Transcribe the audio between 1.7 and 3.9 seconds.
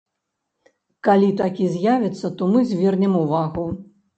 з'явіцца, то мы звернем увагу.